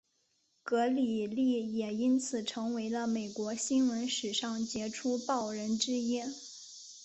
[0.63, 6.19] 格里利也因此成为了美国新闻史上杰出报人之一。